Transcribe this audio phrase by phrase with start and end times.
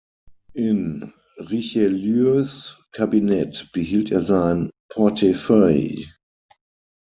[0.55, 6.07] In Richelieus Kabinett behielt er sein Portefeuille.